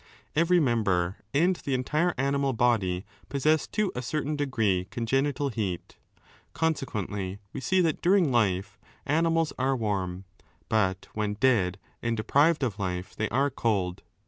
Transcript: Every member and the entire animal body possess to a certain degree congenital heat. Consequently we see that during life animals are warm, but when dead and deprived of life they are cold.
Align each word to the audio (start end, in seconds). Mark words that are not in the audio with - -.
Every 0.35 0.59
member 0.59 1.17
and 1.31 1.57
the 1.57 1.75
entire 1.75 2.15
animal 2.17 2.53
body 2.53 3.05
possess 3.29 3.67
to 3.67 3.91
a 3.93 4.01
certain 4.01 4.35
degree 4.35 4.87
congenital 4.89 5.49
heat. 5.49 5.95
Consequently 6.53 7.37
we 7.53 7.61
see 7.61 7.81
that 7.81 8.01
during 8.01 8.31
life 8.31 8.79
animals 9.05 9.53
are 9.59 9.75
warm, 9.75 10.25
but 10.69 11.07
when 11.13 11.35
dead 11.35 11.77
and 12.01 12.17
deprived 12.17 12.63
of 12.63 12.79
life 12.79 13.15
they 13.15 13.29
are 13.29 13.51
cold. 13.51 14.01